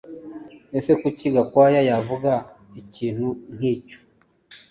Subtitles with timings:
[0.77, 2.31] Ese Kuki Gakwaya yavuga
[2.81, 3.99] ikintu nkicyo